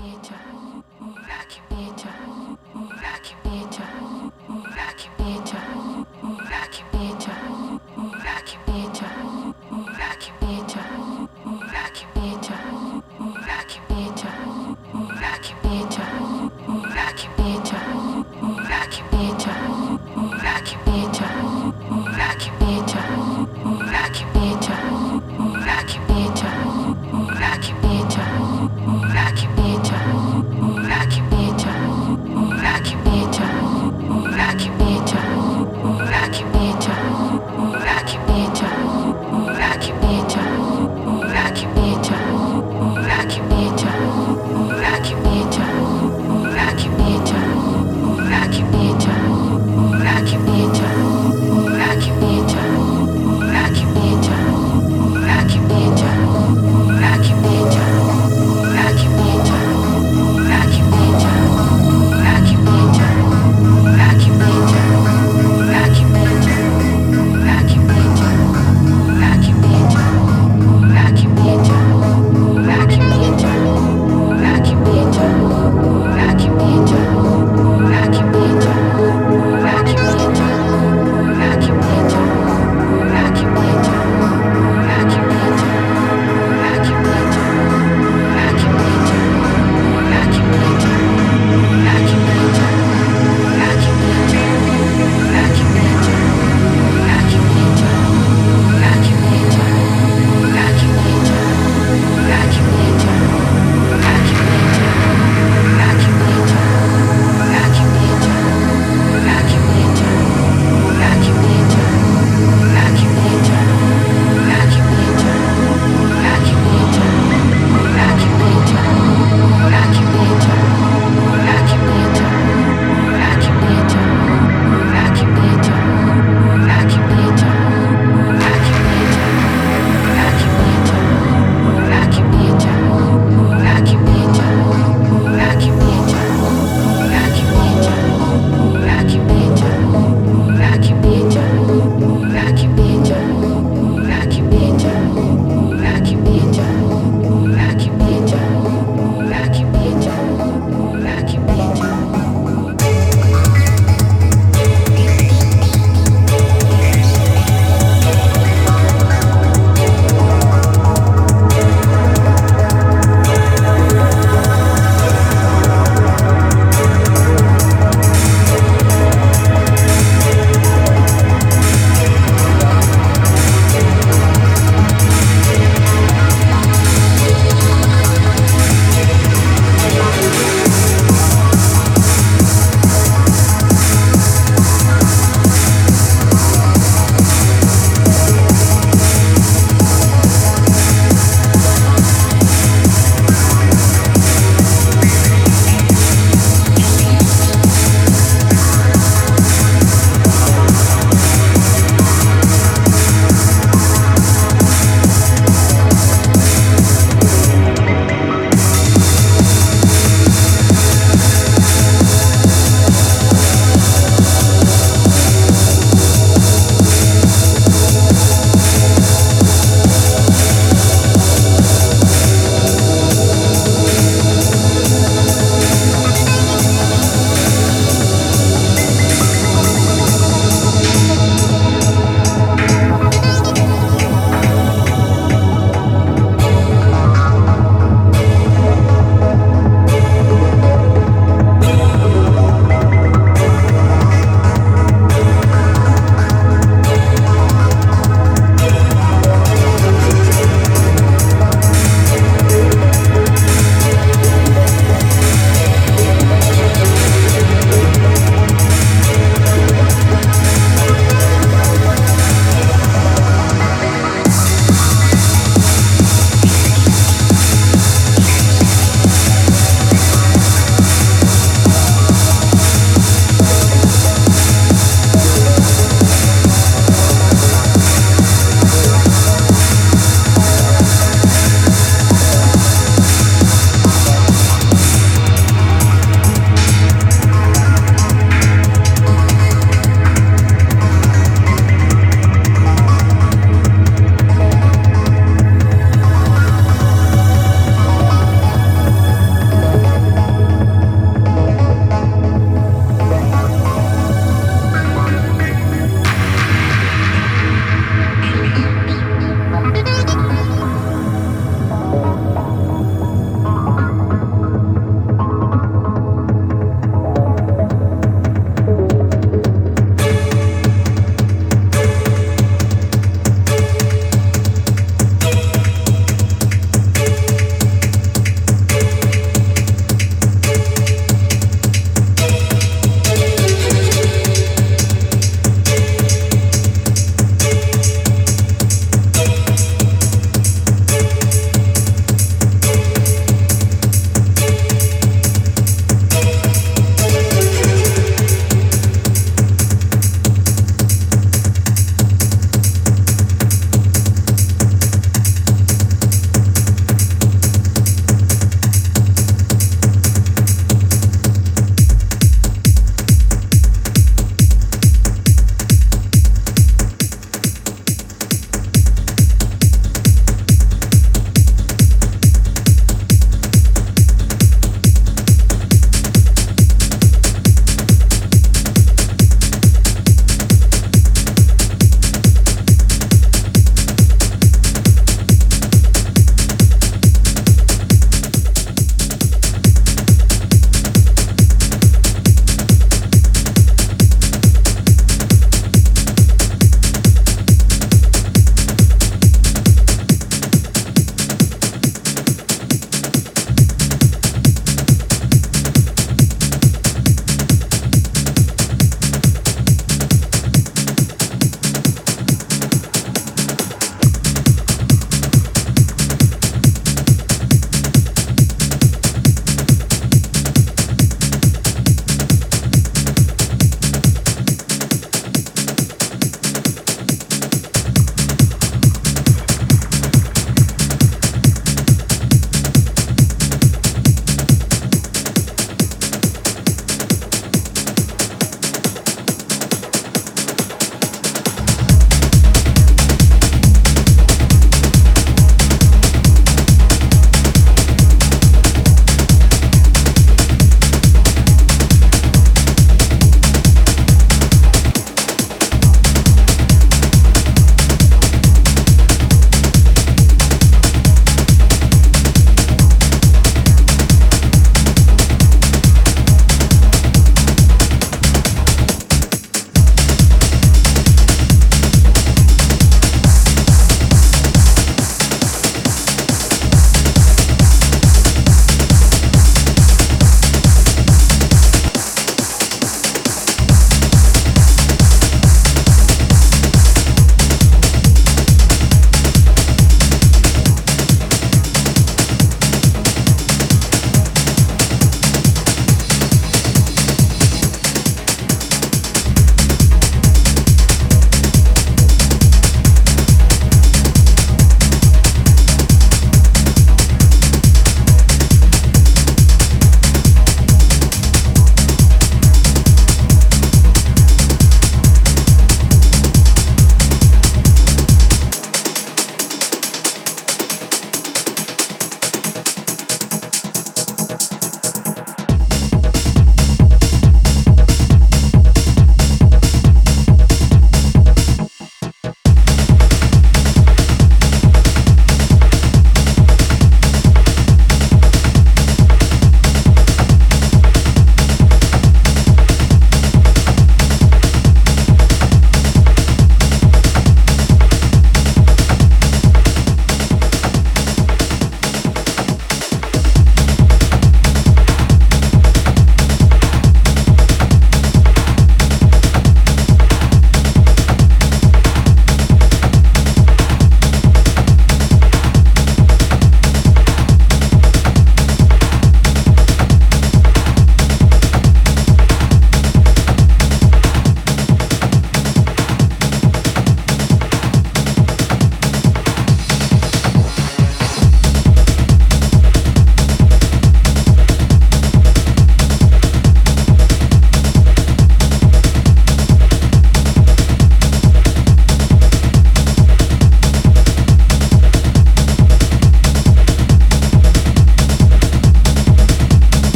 [0.00, 0.47] 你讲。